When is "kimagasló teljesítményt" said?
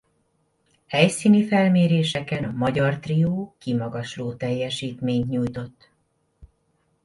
3.59-5.29